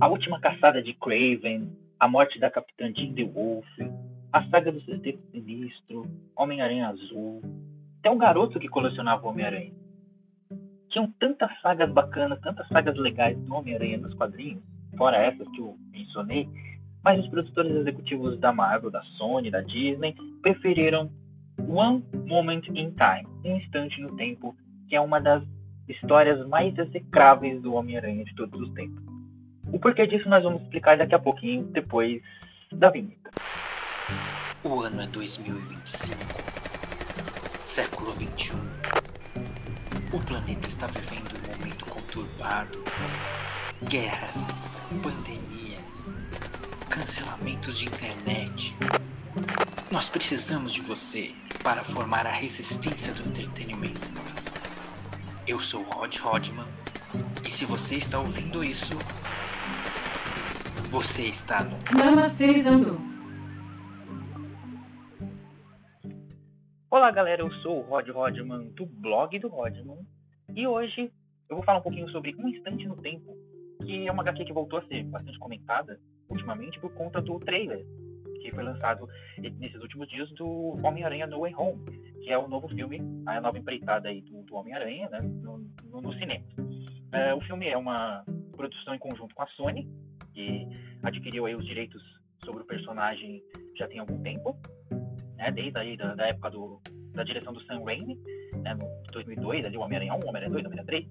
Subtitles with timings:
[0.00, 3.66] A Última Caçada de Craven, A Morte da Capitã Jean DeWolf,
[4.32, 7.42] A Saga do Sexteto Sinistro, Homem-Aranha Azul.
[7.98, 9.74] Até um garoto que colecionava Homem-Aranha.
[10.88, 14.62] Tinham tantas sagas bacanas, tantas sagas legais do Homem-Aranha nos quadrinhos,
[14.96, 16.48] fora essas que eu mencionei,
[17.04, 21.10] mas os produtores executivos da Marvel, da Sony, da Disney preferiram
[21.58, 24.56] One Moment in Time, um instante no tempo,
[24.88, 25.44] que é uma das
[25.86, 29.19] histórias mais execráveis do Homem-Aranha de todos os tempos.
[29.72, 32.20] O porquê disso nós vamos explicar daqui a pouquinho, depois
[32.72, 33.30] da vinheta.
[34.64, 36.16] O ano é 2025,
[37.62, 38.58] século 21.
[40.12, 42.82] O planeta está vivendo um momento conturbado.
[43.88, 44.48] Guerras,
[45.02, 46.16] pandemias,
[46.88, 48.76] cancelamentos de internet.
[49.90, 54.10] Nós precisamos de você para formar a resistência do entretenimento.
[55.46, 56.66] Eu sou Rod Rodman
[57.44, 58.96] e se você está ouvindo isso,
[60.90, 62.98] você está no Namasterizando.
[66.90, 70.00] Olá galera, eu sou o Rod Rodman do blog do Rodman
[70.52, 71.12] e hoje
[71.48, 73.36] eu vou falar um pouquinho sobre Um Instante no Tempo,
[73.84, 77.86] que é uma HQ que voltou a ser bastante comentada ultimamente por conta do trailer
[78.40, 79.06] que foi lançado
[79.38, 81.84] nesses últimos dias do Homem-Aranha No Way Home,
[82.22, 86.00] que é o novo filme, a nova empreitada aí do, do Homem-Aranha né, no, no,
[86.00, 86.44] no cinema.
[87.12, 88.24] É, o filme é uma
[88.56, 89.88] produção em conjunto com a Sony,
[90.40, 90.68] que
[91.02, 92.02] adquiriu aí os direitos
[92.44, 93.42] sobre o personagem
[93.76, 94.56] já tem algum tempo,
[95.36, 96.80] né, desde aí da, da época do,
[97.12, 98.18] da direção do Sam Raimi,
[98.62, 101.06] né, no 2002, ali o Homem-Aranha 1, Homem-Aranha 2, Homem-Aranha 3.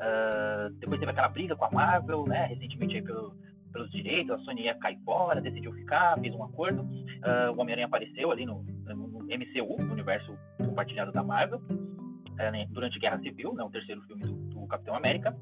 [0.00, 3.34] Uh, depois teve aquela briga com a Marvel, né, recentemente aí pelo,
[3.72, 6.82] pelos direitos, a Sony ia cair fora, decidiu ficar, fez um acordo.
[6.82, 12.66] Uh, o Homem-Aranha apareceu ali no, no, MCU, no universo compartilhado da Marvel, uh, né,
[12.70, 15.36] durante a Guerra Civil, né, o terceiro filme do, do, Capitão América.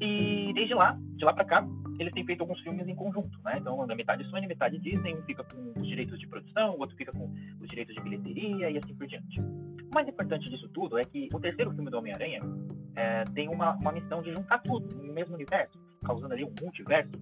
[0.00, 1.66] E desde lá, de lá para cá,
[1.98, 3.58] eles têm feito alguns filmes em conjunto, né?
[3.58, 6.96] Então, da metade Sony, metade Disney, um fica com os direitos de produção, o outro
[6.96, 9.40] fica com os direitos de bilheteria e assim por diante.
[9.40, 12.40] O mais importante disso tudo é que o terceiro filme do Homem-Aranha
[12.96, 17.12] é, tem uma, uma missão de juntar tudo no mesmo universo, causando ali um multiverso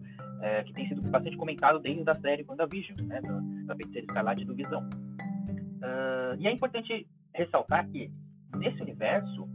[0.40, 4.44] é, que tem sido bastante comentado desde a série WandaVision, né, da, da Feiticeira Escarlate
[4.44, 4.88] do Visão.
[5.82, 8.10] Uh, e é importante ressaltar que
[8.56, 9.48] nesse universo,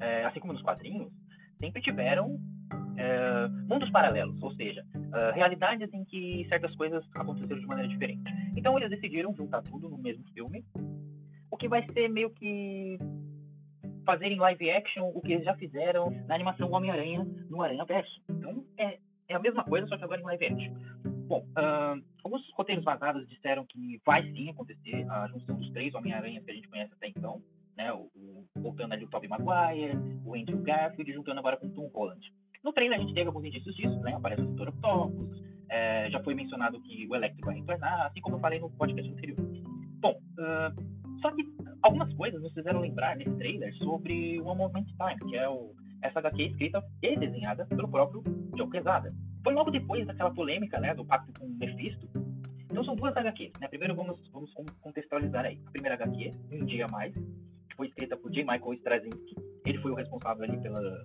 [0.00, 1.10] é, assim como nos quadrinhos,
[1.58, 2.38] sempre tiveram
[2.96, 8.22] é, mundos paralelos, ou seja, uh, realidades em que certas coisas aconteceram de maneira diferente.
[8.56, 10.64] Então eles decidiram juntar tudo no mesmo filme,
[11.50, 12.98] o que vai ser meio que
[14.04, 18.22] fazer em live action o que eles já fizeram na animação Homem-Aranha no Aranha Verso.
[18.28, 18.98] Então é,
[19.28, 20.74] é a mesma coisa, só que agora em live action.
[21.26, 26.44] Bom, uh, alguns roteiros vazados disseram que vai sim acontecer a junção dos três Homem-Aranhas
[26.44, 27.42] que a gente conhece até então,
[27.76, 27.92] né?
[27.92, 31.90] O, o, voltando ali o Tobey Maguire, o Andrew Garfield, juntando agora com o Tom
[31.92, 32.32] Holland.
[32.66, 34.12] No trailer a gente teve alguns indícios disso, né?
[34.12, 34.70] Aparece o Dr.
[34.70, 35.40] Octopus,
[35.70, 39.08] é, já foi mencionado que o Electro vai retornar, assim como eu falei no podcast
[39.08, 39.38] anterior.
[40.00, 41.44] Bom, uh, só que
[41.80, 46.18] algumas coisas nos fizeram lembrar nesse trailer sobre One Moment Time, que é o essa
[46.18, 48.24] HQ escrita e desenhada pelo próprio
[48.56, 49.14] Joe Quesada.
[49.44, 52.08] Foi logo depois daquela polêmica, né, do pacto com Mephisto.
[52.68, 53.68] Então são duas HQs, né?
[53.68, 55.60] Primeiro vamos, vamos contextualizar aí.
[55.68, 58.42] A primeira HQ, Um Dia Mais, que foi escrita por J.
[58.42, 59.36] Michael Straczynski.
[59.64, 61.02] Ele foi o responsável ali pela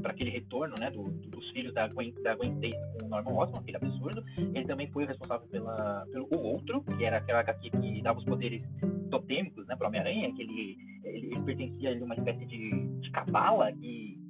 [0.00, 3.60] para aquele retorno, né, do, dos filhos da Gwen, da Gwen com o Norman Osborn,
[3.60, 4.24] aquele absurdo.
[4.36, 8.18] Ele também foi o responsável pela, pelo O Outro, que era aquela HQ que dava
[8.18, 8.62] os poderes
[9.10, 13.72] totêmicos, né, para Homem-Aranha, que ele, ele, ele, pertencia a uma espécie de, de cabala
[13.72, 14.20] de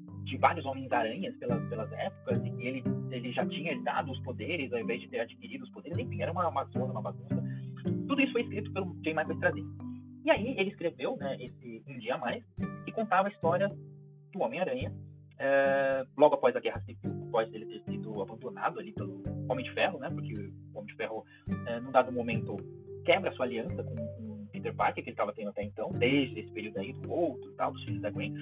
[0.40, 5.00] vários Homens-Aranhas pelas, pelas épocas, e ele, ele já tinha dado os poderes ao invés
[5.00, 7.42] de ter adquirido os poderes, enfim, era uma, uma zona, uma bagunça.
[8.08, 9.10] Tudo isso foi escrito pelo J.
[9.10, 9.90] Michael Straczynski.
[10.24, 12.44] E aí ele escreveu né, esse Um Dia a Mais,
[12.84, 13.68] que contava a história
[14.32, 14.92] do Homem-Aranha,
[15.40, 19.72] é, logo após a Guerra Civil, após ele ter sido abandonado ali pelo Homem de
[19.72, 21.24] Ferro, né, porque o Homem de Ferro,
[21.66, 22.56] é, num dado momento,
[23.04, 26.52] quebra sua aliança com, com Peter Parker, que ele estava tendo até então, desde esse
[26.52, 28.34] período aí do outro, tal, dos filhos da Gwen,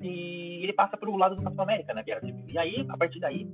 [0.00, 2.44] e ele passa para o lado do Capitão América na Guerra Civil.
[2.52, 3.48] E aí, a partir daí,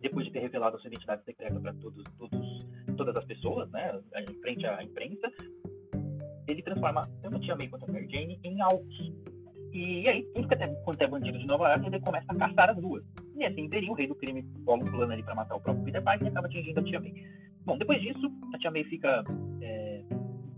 [0.00, 2.66] depois de ter revelado a sua identidade secreta para todos, todos,
[2.96, 5.30] todas as pessoas, né, em frente à imprensa,
[6.48, 9.12] ele transforma tanto a Tia May quanto a Mary Jane em alvos.
[9.72, 10.48] E aí, tudo
[10.84, 13.04] quanto é bandido de Nova York, ele começa a caçar as duas.
[13.36, 15.84] E assim, teria o rei do crime bola um plano ali para matar o próprio
[15.84, 17.14] Peter Parker e acaba atingindo a Tia May.
[17.64, 19.22] Bom, depois disso, a Tia May fica
[19.60, 20.02] é,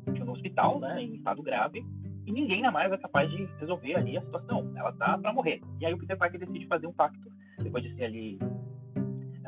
[0.06, 1.84] no hospital, né, em estado grave,
[2.26, 4.72] e ninguém na Marvel é capaz de resolver ali a situação.
[4.76, 5.60] Ela tá para morrer.
[5.80, 7.28] E aí o Peter Parker decide fazer um pacto,
[7.58, 8.38] depois de ser ali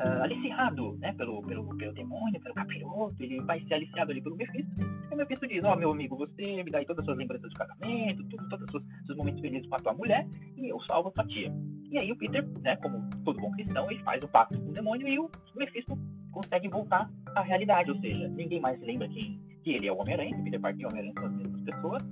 [0.03, 4.35] uh, aliciado, né, pelo, pelo, pelo demônio, pelo capiroto, ele vai ser aliciado ali pelo
[4.35, 4.71] Mephisto.
[4.79, 7.17] E o Mephisto diz, ó, oh, meu amigo, você me dá aí todas as suas
[7.17, 10.27] lembranças de casamento, tudo, todos os seus, seus momentos felizes com a tua mulher,
[10.57, 11.53] e eu salvo a tua tia.
[11.91, 14.73] E aí o Peter, né, como todo bom cristão, ele faz o pacto com o
[14.73, 15.97] demônio e o Mephisto
[16.31, 19.97] consegue voltar à realidade, ou seja, ninguém mais se lembra que, que ele é o
[19.99, 22.03] Homem-Aranha, que Peter Parker e o Homem-Aranha são as mesmas pessoas,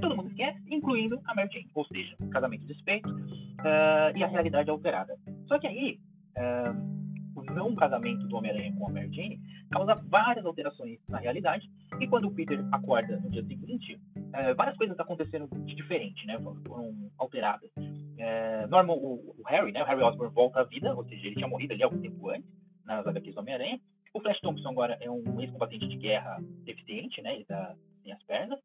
[0.00, 4.70] todo mundo esquece, incluindo a Mary Jane, ou seja, casamento desfeito uh, e a realidade
[4.70, 5.14] alterada.
[5.46, 5.98] Só que aí,
[6.36, 6.95] uh,
[7.56, 11.68] não casamento do Homem-Aranha com a Mary Jane causa várias alterações na realidade,
[12.00, 16.38] e quando o Peter acorda no dia seguinte, uh, várias coisas aconteceram de diferente, né,
[16.66, 17.70] foram alteradas.
[18.70, 21.48] Normal, o, o, Harry, né, o Harry Osborn volta à vida, ou seja, ele tinha
[21.48, 22.48] morrido ali algum tempo antes,
[22.84, 23.80] nas HQs do Homem-Aranha,
[24.16, 27.34] o Flash Thompson agora é um ex-combatente de guerra deficiente, né?
[27.34, 28.58] Ele tá sem as pernas.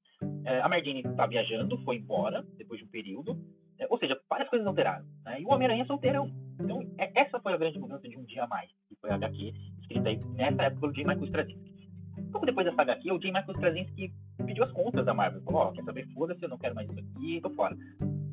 [0.46, 3.38] É, a Merdine tá viajando, foi embora depois de um período.
[3.78, 5.04] É, ou seja, várias coisas alteraram.
[5.26, 5.42] Né?
[5.42, 6.32] E o Homem-Aranha é solteirão.
[6.58, 8.72] Então, é, essa foi a grande mudança de um dia a mais.
[9.02, 11.04] Foi a HQ escrita aí nessa época pelo J.
[11.04, 11.72] Michael Straczynski.
[12.32, 13.28] Pouco depois dessa HQ, o J.
[13.32, 14.14] Michael Straczynski
[14.46, 15.42] pediu as contas da Marvel.
[15.44, 17.76] Falou, ó, oh, quer saber, foda-se, eu não quero mais isso aqui, tô fora.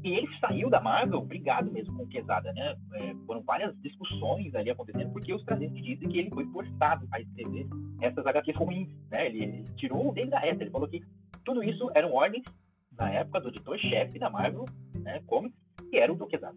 [0.05, 2.77] E ele saiu da Marvel brigado mesmo com o Quesada, né?
[2.95, 7.21] É, foram várias discussões ali acontecendo, porque os Straczynski dizem que ele foi forçado a
[7.21, 7.67] escrever
[8.01, 9.27] essas HQs ruins, né?
[9.27, 11.01] Ele, ele tirou dele da reta, ele falou que
[11.45, 12.45] tudo isso eram ordens
[12.93, 16.57] na época do editor-chefe da Marvel, né, Comics, que era o do Quesada.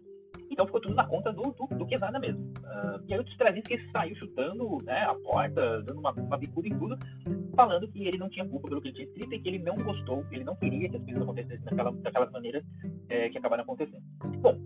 [0.52, 2.42] Então ficou tudo na conta do, do, do Quesada mesmo.
[2.42, 6.78] Uh, e aí o Straczynski saiu chutando né, a porta, dando uma, uma bicuda em
[6.78, 6.98] tudo,
[7.56, 9.76] falando que ele não tinha culpa pelo que ele tinha escrito e que ele não
[9.76, 12.62] gostou, ele não queria que as coisas acontecessem daquela, daquelas maneiras
[13.08, 14.02] é, que acabaram acontecendo.
[14.40, 14.58] Bom,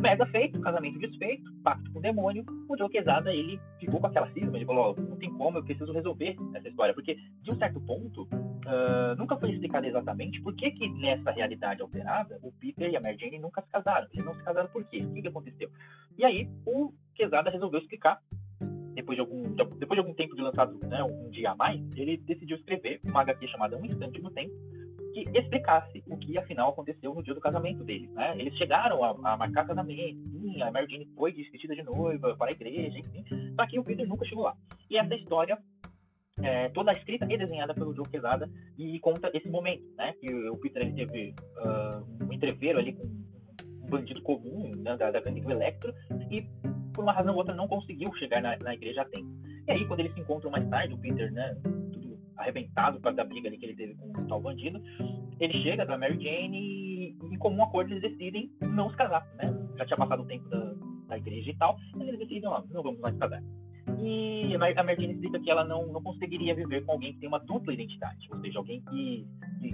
[0.00, 4.30] mega feito, casamento desfeito, pacto com o demônio, o Joe Quesada, ele ficou com aquela
[4.32, 7.56] cisma, ele falou, oh, não tem como, eu preciso resolver essa história, porque de um
[7.56, 12.90] certo ponto, uh, nunca foi explicado exatamente por que que nessa realidade alterada, o Peter
[12.90, 14.98] e a Mary Jane nunca se casaram, eles não se casaram por quê?
[15.04, 15.70] O que, que aconteceu?
[16.18, 18.20] E aí, o Quesada resolveu explicar
[18.94, 22.16] depois de algum, depois de algum tempo de lançado, né, um dia a mais, ele
[22.18, 24.54] decidiu escrever uma HQ chamada Um Instante no Tempo,
[25.12, 28.10] que explicasse o que afinal aconteceu no dia do casamento deles.
[28.12, 28.34] Né?
[28.38, 32.48] Eles chegaram a, a marcar casamento, sim, a Mary Jane foi vestida de noiva para
[32.48, 34.56] a igreja, enfim, só que o Peter nunca chegou lá.
[34.88, 35.58] E essa história
[36.42, 40.14] é, toda escrita e desenhada pelo Joe Quesada e conta esse momento, né?
[40.20, 45.10] Que o Peter ele teve uh, um entreveiro ali com um bandido comum né, da,
[45.10, 45.92] da gangue do Electro
[46.30, 46.42] e
[46.92, 49.30] por uma razão ou outra não conseguiu chegar na, na igreja a tempo.
[49.66, 51.56] E aí quando eles se encontram mais tarde, o Peter, né,
[51.92, 52.09] tudo
[52.40, 54.82] arrebentado por da briga ali que ele teve com o tal bandido,
[55.38, 59.46] ele chega pra Mary Jane e em comum acordo eles decidem não se casar, né?
[59.76, 60.74] Já tinha passado o tempo da,
[61.08, 63.42] da igreja e tal, e eles decidem, ó, não vamos mais casar.
[64.02, 67.28] E a Mary Jane explica que ela não, não conseguiria viver com alguém que tem
[67.28, 69.26] uma dupla identidade, ou seja, alguém que,
[69.60, 69.72] que,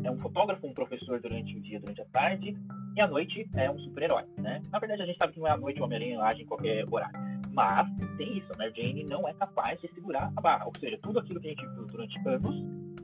[0.00, 2.56] que é um fotógrafo, um professor durante o dia, durante a tarde,
[2.98, 4.60] e à noite é um super-herói, né?
[4.72, 6.84] Na verdade, a gente sabe que não é à noite o Homem-Aranha age em qualquer
[6.90, 7.16] horário.
[7.52, 10.66] Mas tem isso, a Mary Jane não é capaz de segurar a barra.
[10.66, 12.56] Ou seja, tudo aquilo que a gente viu durante anos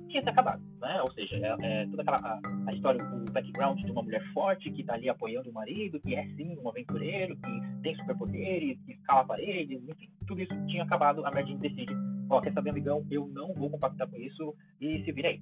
[0.08, 1.00] tinha se acabado, né?
[1.00, 4.68] Ou seja, é, é toda aquela a, a, história, o background de uma mulher forte
[4.72, 8.92] que está ali apoiando o marido, que é sim um aventureiro, que tem superpoderes, que
[8.94, 11.24] escala paredes, enfim, tudo isso tinha acabado.
[11.24, 11.94] A Mary Jane decide,
[12.28, 15.40] ó, quer saber, amigão, eu não vou compactar com isso e se vira aí.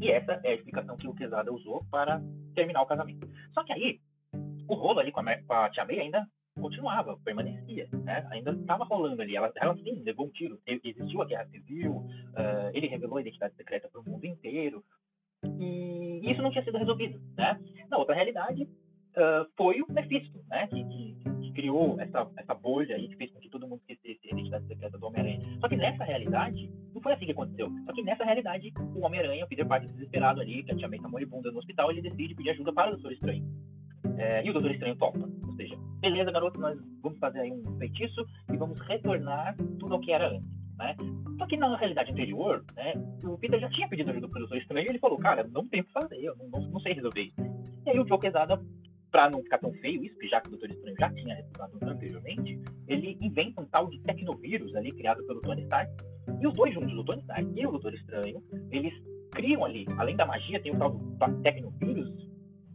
[0.00, 2.20] E essa é a explicação que o Quesada usou para
[2.54, 3.28] terminar o casamento.
[3.52, 4.00] Só que aí,
[4.68, 6.26] o rolo ali com a, com a Tia May ainda
[6.60, 8.26] continuava, permanecia, né?
[8.30, 9.36] Ainda estava rolando ali.
[9.36, 10.58] Ela, ela sim levou um tiro.
[10.66, 14.82] Existiu a guerra civil, uh, ele revelou a identidade secreta para o mundo inteiro.
[15.58, 17.60] E isso não tinha sido resolvido, né?
[17.88, 20.66] Na outra realidade, uh, foi o Mephisto, né?
[20.66, 24.28] Que, que, que, criou essa, essa bolha aí, que fez com que todo mundo esquecesse
[24.28, 25.40] a identidade secreta do Homem-Aranha.
[25.60, 26.70] Só que nessa realidade,
[27.06, 27.70] foi assim que aconteceu.
[27.84, 30.98] Só que nessa realidade, o Homem-Aranha, o Peter Parker desesperado ali, que a tia May
[30.98, 33.44] tá moribunda no hospital, ele decide pedir ajuda para o Doutor Estranho.
[34.18, 35.20] É, e o Doutor Estranho topa.
[35.46, 40.00] Ou seja, beleza, garoto, nós vamos fazer aí um feitiço e vamos retornar tudo ao
[40.00, 40.50] que era antes.
[40.76, 40.96] Né?
[41.38, 44.86] Só que na realidade anterior, né, o Peter já tinha pedido ajuda pro Doutor Estranho
[44.86, 47.22] e ele falou, cara, não tem o que fazer, eu não, não, não sei resolver
[47.22, 47.40] isso.
[47.86, 48.60] E aí o Joe Quesada,
[49.12, 52.60] pra não ficar tão feio isso, já que o Doutor Estranho já tinha recusado anteriormente,
[53.36, 55.92] inventa um tal de tecnovírus ali, criado pelo Tony Stark,
[56.40, 58.92] e os dois juntos, o Tony Stark e o Doutor Estranho, eles
[59.32, 62.10] criam ali, além da magia, tem o tal do tecnovírus,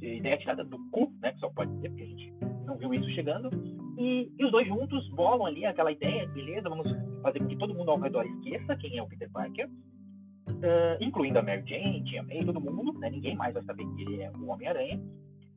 [0.02, 2.34] ideia tirada do cu, né, que só pode ser, porque a gente
[2.66, 3.50] não viu isso chegando,
[3.98, 6.92] e, e, os dois juntos bolam ali aquela ideia, beleza, vamos
[7.22, 11.40] fazer com que todo mundo ao redor esqueça quem é o Peter Parker, uh, incluindo
[11.40, 14.32] a Mary Jane, Tia May, todo mundo, né, ninguém mais vai saber que ele é
[14.32, 15.00] o Homem-Aranha,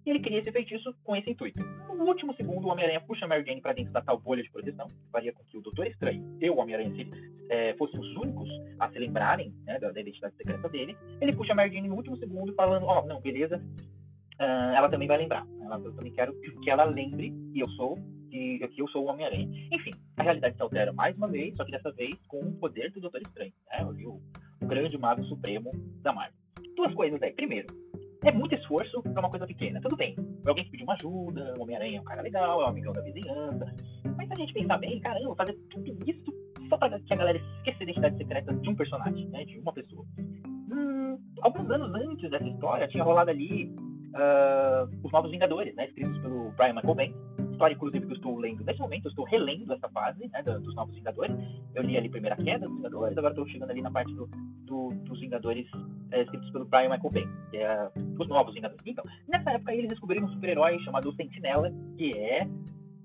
[0.04, 1.64] e ele cria esse feitiço com esse intuito.
[1.88, 4.86] No último segundo, o Homem-Aranha puxa Mary Jane para dentro da tal bolha de proteção,
[4.86, 7.08] que faria com que o Doutor Estranho e o Homem-Aranha
[7.48, 10.96] é, fossem os únicos a se lembrarem né, da, da, identidade secreta dele.
[11.20, 13.56] Ele puxa Mary Jane no último segundo, falando: Ó, oh, não, beleza,
[14.40, 15.46] uh, ela também vai lembrar.
[15.62, 17.98] Ela, eu também quero que ela lembre que eu sou
[18.34, 19.48] que eu sou o Homem-Aranha.
[19.70, 22.90] Enfim, a realidade se altera mais uma vez, só que dessa vez com o poder
[22.90, 23.84] do Doutor Estranho, né?
[23.84, 24.20] o,
[24.60, 25.70] o grande mago supremo
[26.02, 26.36] da Marvel.
[26.74, 27.32] Duas coisas aí.
[27.32, 27.68] Primeiro,
[28.24, 29.80] é muito esforço pra uma coisa pequena.
[29.80, 32.64] Tudo bem, é alguém que pediu uma ajuda, o Homem-Aranha é um cara legal, é
[32.64, 33.74] um amigão da vizinhança.
[34.16, 36.32] Mas a gente pensar bem, caramba, fazer tudo isso
[36.68, 39.44] só pra que a galera esqueça a identidade secreta de um personagem, né?
[39.44, 40.04] De uma pessoa.
[40.72, 45.86] Hum, alguns anos antes dessa história, tinha rolado ali uh, Os Novos Vingadores, né?
[45.86, 49.24] Escritos pelo Brian Michael Bendis história, inclusive, que eu estou lendo nesse momento, eu estou
[49.24, 51.36] relendo essa fase né, dos Novos Vingadores.
[51.74, 54.28] Eu li ali a primeira queda dos Vingadores, agora estou chegando ali na parte do,
[54.66, 55.66] do, dos Vingadores
[56.12, 58.82] é, escritos pelo Brian Michael Bendis, que é os Novos Vingadores.
[58.86, 62.48] Então, nessa época eles descobriram um super-herói chamado Sentinela, que é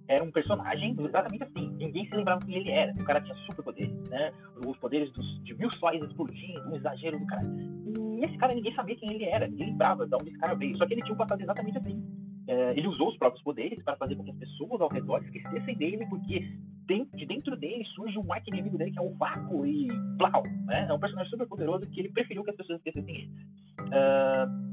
[0.08, 1.70] era um personagem exatamente assim.
[1.78, 2.92] Ninguém se lembrava quem ele era.
[2.94, 4.34] O cara tinha superpoderes, né?
[4.66, 7.44] Os poderes dos, de mil sóis explodindo, um exagero do cara.
[7.46, 10.76] E esse cara ninguém sabia quem ele era, ninguém lembrava de onde esse cara veio.
[10.78, 12.04] Só que ele tinha um passado exatamente assim
[12.50, 15.78] é, ele usou os próprios poderes para fazer com que as pessoas ao redor esquecessem
[15.78, 16.52] dele, porque
[16.90, 20.88] de dentro dele surge um arco-inimigo dele que é o Vácuo e Blau, né?
[20.90, 23.32] É um personagem super poderoso que ele preferiu que as pessoas esquecessem ele.
[23.80, 24.70] Uh,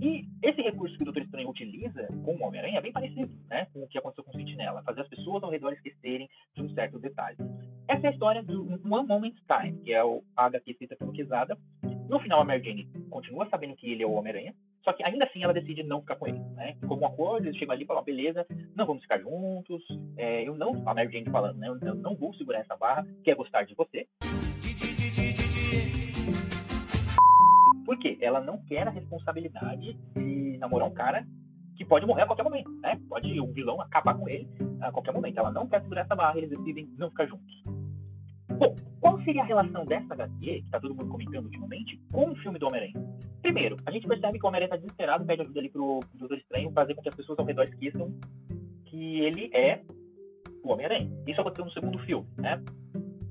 [0.00, 3.66] e esse recurso que o Doutor Estranho utiliza com o Homem-Aranha é bem parecido né,
[3.66, 6.70] com o que aconteceu com o Sentinela, fazer as pessoas ao redor esquecerem de um
[6.70, 7.36] certo detalhe.
[7.86, 11.58] Essa é a história do One Moment Time, que é o HQ escrita pelo Quesada.
[12.08, 15.24] No final, a Mary Jane continua sabendo que ele é o Homem-Aranha, só que ainda
[15.24, 16.76] assim ela decide não ficar com ele, né?
[16.86, 19.82] Como um acordo, eles chegam ali e falam, beleza, não vamos ficar juntos,
[20.16, 21.68] é, eu não, a Mary Jane falando, né?
[21.68, 24.06] Eu não vou segurar essa barra, quer gostar de você.
[27.84, 28.16] Por quê?
[28.20, 31.26] Ela não quer a responsabilidade de namorar um cara
[31.76, 33.00] que pode morrer a qualquer momento, né?
[33.08, 34.48] Pode o vilão acabar com ele
[34.80, 35.38] a qualquer momento.
[35.38, 37.62] Ela não quer segurar essa barra, eles decidem não ficar juntos.
[38.58, 42.36] Bom, qual seria a relação dessa HQ, que está todo mundo comentando ultimamente, com o
[42.36, 42.94] filme do Homem-Aranha?
[43.42, 46.70] Primeiro, a gente percebe que o Homem-Aranha está desesperado, pede ajuda ali pro, Doutor Estranho,
[46.72, 48.12] fazer com que as pessoas ao redor esqueçam
[48.86, 49.80] que ele é
[50.62, 51.10] o Homem-Aranha.
[51.26, 52.62] Isso aconteceu no segundo filme, né?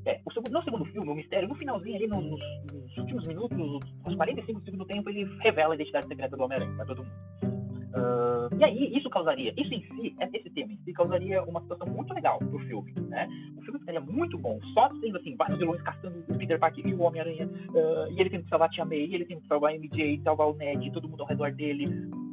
[0.05, 3.57] É, o segundo, no segundo filme, o mistério, no finalzinho ali, nos, nos últimos minutos,
[3.57, 7.58] nos 45 do segundo tempo, ele revela a identidade secreta do Homem-Aranha pra todo mundo.
[7.89, 11.61] Uh, e aí, isso causaria, isso em si, é, esse tema em si, causaria uma
[11.61, 13.27] situação muito legal pro filme, né?
[13.57, 16.93] O filme ficaria muito bom, só sendo assim, vários vilões caçando o Peter Parker e
[16.93, 19.47] o Homem-Aranha, uh, e ele tendo que salvar a Tia May, e ele tendo que
[19.47, 21.85] salvar a MJ, salvar o Ned, todo mundo ao redor dele,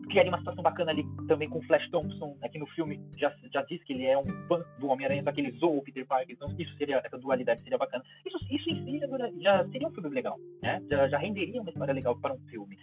[0.08, 3.32] criaria uma situação bacana ali também com o Flash Thompson, né, que no filme já,
[3.52, 6.34] já diz que ele é um fã do Homem-Aranha, só que ele o Peter Parker,
[6.34, 8.04] então isso seria, essa dualidade seria bacana.
[8.24, 9.00] Isso, isso em si
[9.40, 10.82] já, seria um filme legal, né?
[10.88, 12.78] Já, já renderia uma história legal para um filme.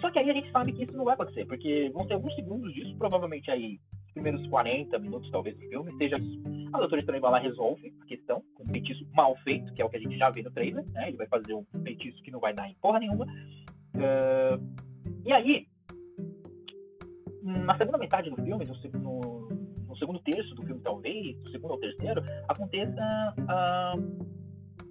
[0.00, 2.34] Só que aí a gente sabe que isso não vai acontecer, porque vão ter alguns
[2.34, 6.16] segundos disso, provavelmente aí, os primeiros 40 minutos talvez do filme, seja.
[6.72, 9.84] A Doutora Estranho vai lá resolve a questão com um feitiço mal feito, que é
[9.84, 11.08] o que a gente já vê no trailer, né?
[11.08, 13.24] Ele vai fazer um feitiço que não vai dar em porra nenhuma.
[13.94, 14.90] Uh,
[15.24, 15.66] e aí,
[17.42, 19.48] na segunda metade do filme, no, no,
[19.88, 23.00] no, segundo terço do filme talvez, do segundo ao terceiro, aconteça
[23.48, 23.94] a,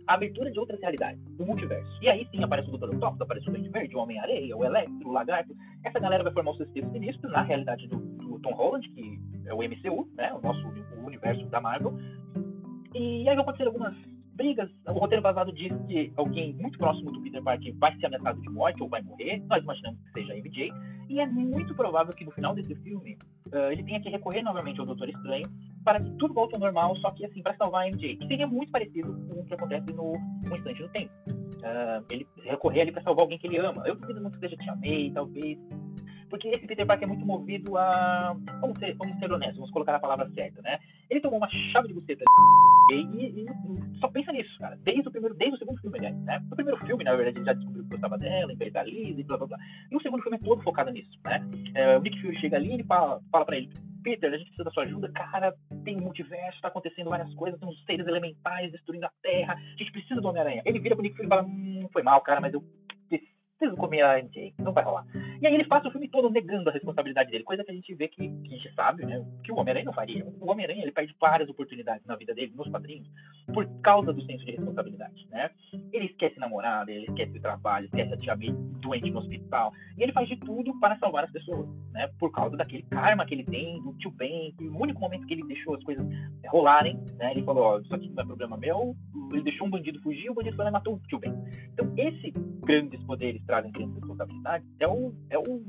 [0.08, 1.91] a abertura de outras realidades, do multiverso.
[2.01, 2.96] E aí sim aparece o Dr.
[2.96, 5.56] Octopus, aparece o Duende Verde, o Homem-Areia, o Electro, o Lagarto.
[5.84, 9.53] Essa galera vai formar o sexteto sinistro na realidade do, do, Tom Holland, que é
[9.53, 11.98] o MCU, né, o nosso o universo da Marvel.
[12.94, 13.94] E aí vão acontecer algumas
[14.39, 14.69] brigas.
[14.88, 18.50] O roteiro vazado diz que alguém muito próximo do Peter Parker vai ser ameaçado de
[18.50, 19.43] morte ou vai morrer.
[19.50, 20.72] Nós imaginamos que seja a MJ.
[21.10, 23.17] E é muito provável que no final desse filme
[23.48, 25.46] uh, ele tenha que recorrer novamente ao Doutor Estranho
[25.84, 28.15] para que tudo volte ao normal, só que assim, para salvar a MJ.
[28.15, 31.12] Que seria muito parecido com o que acontece no Um Instante no Tempo.
[31.27, 33.84] Uh, ele recorrer ali para salvar alguém que ele ama.
[33.86, 35.60] Eu duvido muito que seja Tia May, talvez.
[36.29, 38.38] Porque esse Peter Parker é muito movido a.
[38.62, 40.79] Vamos ser, vamos ser honestos, vamos colocar a palavra certa, né?
[41.10, 42.24] Ele tomou uma chave de buceta
[42.92, 44.78] e, e, e, só pensa nisso, cara.
[44.84, 46.39] Desde o primeiro, desde o segundo filme, aliás, né?
[46.50, 49.48] No primeiro filme, na verdade, ele já descobriu que gostava dela, imperializa e blá blá
[49.48, 49.58] blá.
[49.92, 51.42] E o segundo filme é todo focado nisso, né?
[51.75, 53.70] É, o Nick Fury chega ali e fala, fala pra ele,
[54.04, 57.68] Peter, a gente precisa da sua ajuda, cara, tem multiverso, tá acontecendo várias coisas, tem
[57.68, 60.62] uns seres elementais destruindo a Terra, a gente precisa do Homem-Aranha.
[60.66, 62.63] Ele vira pro Nick Fury e fala, hum, foi mal, cara, mas eu
[63.60, 65.06] preciso comer a MJ, não vai rolar.
[65.42, 67.94] E aí ele passa o filme todo negando a responsabilidade dele, coisa que a gente
[67.94, 70.25] vê que, que a gente sabe, né, que o Homem-Aranha não faria.
[70.39, 73.08] O Homem-Aranha, ele perde várias oportunidades na vida dele, nos quadrinhos,
[73.54, 75.51] por causa do senso de responsabilidade, né?
[75.92, 80.04] Ele esquece namorada, ele esquece o trabalho, esquece a tia May doente no hospital, e
[80.04, 82.10] ele faz de tudo para salvar as pessoas, né?
[82.18, 85.34] Por causa daquele karma que ele tem, do tio Ben, que o único momento que
[85.34, 86.06] ele deixou as coisas
[86.48, 87.32] rolarem, né?
[87.32, 88.96] Ele falou, ó, isso aqui não é problema meu,
[89.34, 91.34] ele deixou um bandido fugir, o bandido foi lá e matou o tio Ben.
[91.74, 92.32] Então, esse
[92.70, 95.63] grandes poderes trazem grandes responsabilidades é o, é o,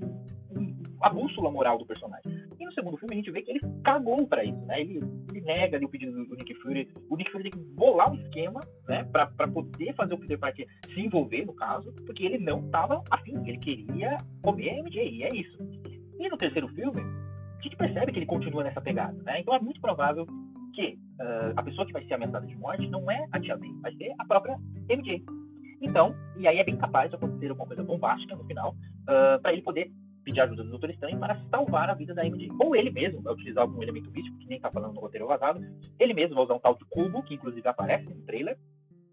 [1.00, 2.30] a bússola moral do personagem.
[2.58, 4.82] E no segundo filme a gente vê que ele cagou para isso, né?
[4.82, 6.90] Ele, ele nega ali o pedido do, Nick Fury.
[7.08, 9.02] O Nick Fury tem que bolar um esquema, né?
[9.04, 13.02] Pra, pra poder fazer o Peter Parker se envolver, no caso, porque ele não tava
[13.10, 13.34] afim.
[13.46, 15.56] Ele queria comer MJ, e é isso.
[16.18, 19.40] E no terceiro filme, a gente percebe que ele continua nessa pegada, né?
[19.40, 20.26] Então é muito provável
[20.74, 23.72] que uh, a pessoa que vai ser ameaçada de morte não é a Tia May,
[23.80, 25.24] vai ser a própria MJ.
[25.80, 29.52] Então, e aí é bem capaz de acontecer alguma coisa bombástica no final, uh, para
[29.52, 29.90] ele poder
[30.24, 32.50] pedir ajuda do Doutor Estranho para salvar a vida da MJ.
[32.60, 35.60] Ou ele mesmo vai utilizar algum elemento místico, que nem está falando no roteiro vazado.
[35.98, 38.58] Ele mesmo vai usar um tal de cubo, que inclusive aparece no trailer.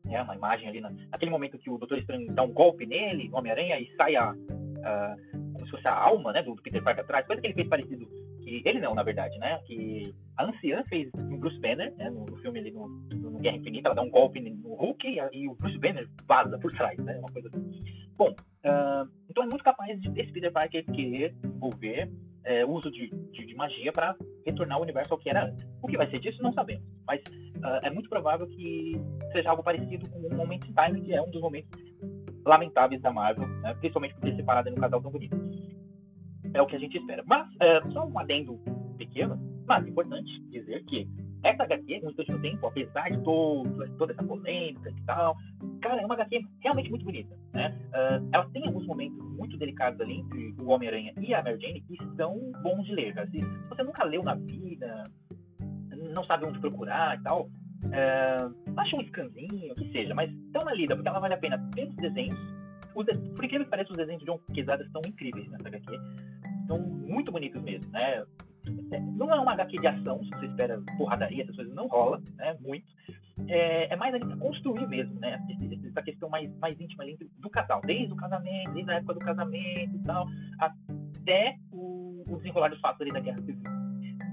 [0.10, 3.30] É uma imagem ali, na, naquele momento que o Doutor Estranho dá um golpe nele,
[3.34, 7.26] Homem-Aranha, e sai a, a, como se fosse a alma né, do Peter Parker atrás.
[7.26, 8.08] Coisa que ele fez parecido
[8.48, 9.60] que ele não, na verdade, né?
[9.66, 12.10] Que a anciã fez no Bruce Banner, né?
[12.10, 15.20] No, no filme ali no, no, Guerra Infinita, ela dá um golpe no Hulk e,
[15.34, 17.18] e, o Bruce Banner vaza por trás, né?
[17.20, 17.84] Uma coisa assim.
[18.16, 22.12] Bom, uh, então é muito capaz de esse Peter Parker querer envolver
[22.44, 24.16] é, uso de, de, de magia para
[24.46, 25.68] retornar o universo ao que era antes.
[25.82, 26.84] O que vai ser disso, não sabemos.
[27.06, 27.22] Mas
[27.58, 28.94] uh, é muito provável que
[29.32, 31.80] seja algo parecido com o Moment in Time, que é um dos momentos
[32.46, 33.74] lamentáveis da Marvel, né?
[33.76, 35.36] principalmente por ter separado em um casal tão bonito
[36.54, 37.24] é o que a gente espera.
[37.26, 38.60] Mas, é, só um adendo
[38.98, 41.08] pequeno, mas importante dizer que
[41.44, 45.36] essa HQ, Um Instante no Tempo, apesar de todo, toda essa polêmica e tal,
[45.82, 47.78] cara, é uma HQ realmente muito bonita, né?
[47.90, 51.82] Uh, ela tem alguns momentos muito delicados ali entre o Homem-Aranha e a Mary Jane
[51.82, 53.28] que são bons de ler, cara.
[53.30, 53.40] Se
[53.70, 55.04] você nunca leu na vida,
[56.14, 60.74] não sabe onde procurar e tal, uh, acha um scanzinho, que seja, mas dá uma
[60.74, 62.38] lida, porque ela vale a pena pelos desenhos,
[62.96, 63.14] os de...
[63.36, 65.98] por incrível que pareça, os desenhos de John Quesada são incríveis nessa HQ
[66.68, 68.24] são muito bonitos mesmo, né?
[69.16, 72.56] Não é uma HQ de ação, se você espera porradaria, essas coisas não rola, né?
[72.60, 72.86] Muito.
[73.48, 75.40] É, é mais ali para construir mesmo, né?
[75.88, 79.20] Essa questão mais, mais íntima ali do casal, desde o casamento, desde a época do
[79.20, 80.28] casamento e tal,
[80.60, 83.70] até o, o desenrolar dos fatos ali da Guerra Civil.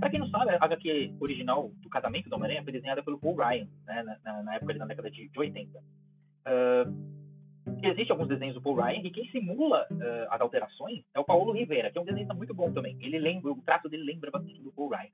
[0.00, 3.37] Pra quem não sabe, a HQ original do casamento do Homem-Aranha foi desenhada pelo Paul
[3.37, 4.19] Ryan, né?
[4.25, 5.79] Na, na época, na década de, de 80.
[5.79, 7.24] Uh,
[7.83, 11.52] Existem alguns desenhos do Paul Ryan e quem simula uh, as alterações é o Paulo
[11.52, 12.97] Rivera, que é um desenhista muito bom também.
[13.00, 15.09] Ele lembra, o traço dele lembra bastante do Paul Ryan.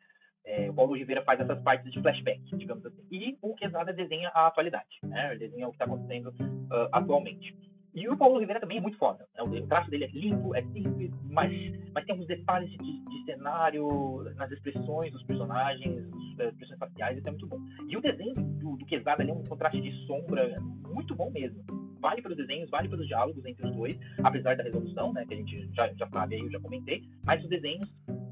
[0.44, 3.02] É, o Paulo Rivera faz essas partes de flashback, digamos assim.
[3.10, 5.36] E o Quesada desenha a atualidade, né?
[5.36, 7.54] Desenha o que está acontecendo uh, atualmente.
[7.94, 9.26] E o Paulo Rivera também é muito foda.
[9.34, 9.42] Né?
[9.42, 11.52] O traço dele é limpo, é simples, mas,
[11.92, 16.08] mas tem alguns detalhes de, de cenário, nas expressões dos personagens,
[16.38, 17.58] as expressões faciais, isso é muito bom.
[17.88, 22.22] E o desenho do, do Quesada é um contraste de sombra muito bom mesmo vale
[22.22, 25.70] pelos desenhos, vale pelos diálogos entre os dois, apesar da resolução, né, que a gente
[25.74, 27.88] já, já sabe aí, eu já comentei, mas os desenhos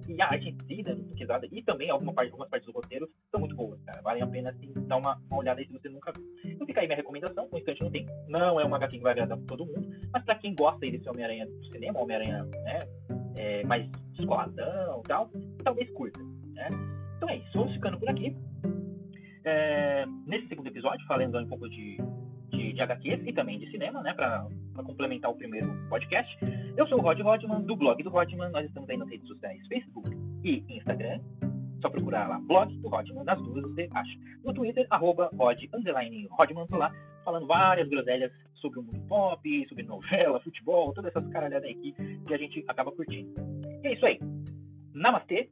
[0.09, 0.97] e a arte em si, né,
[1.53, 4.01] e também alguma parte, algumas partes do roteiro são muito boas, cara.
[4.01, 6.25] Valem a pena, assim, dar uma, uma olhada aí se você nunca viu.
[6.45, 8.07] Então fica aí minha recomendação, um instante não tem.
[8.27, 11.09] Não é uma HQ que vai agradar todo mundo, mas pra quem gosta aí desse
[11.09, 12.79] Homem-Aranha do cinema, Homem-Aranha, né,
[13.37, 15.31] é, mais descoladão e tal,
[15.63, 16.21] talvez curta,
[16.55, 16.69] né.
[17.17, 18.35] Então é isso, vamos ficando por aqui.
[19.45, 21.99] É, nesse segundo episódio, falando um pouco de,
[22.79, 24.47] de HQs e também de cinema, né, para
[24.85, 26.39] complementar o primeiro podcast.
[26.77, 28.51] Eu sou o Rod Rodman, do blog do Rodman.
[28.51, 30.11] Nós estamos aí nas redes sociais Facebook
[30.45, 31.21] e Instagram.
[31.83, 34.19] Só procurar lá, blog do Rodman, nas duas você acha.
[34.45, 36.93] No Twitter, arroba Rod, underline Rodman, tô lá
[37.25, 41.95] falando várias groselhas sobre o mundo pop, sobre novela, futebol, todas essas caralhadas aí que,
[42.33, 43.33] a gente acaba curtindo.
[43.83, 44.19] E é isso aí.
[44.95, 45.51] Namastê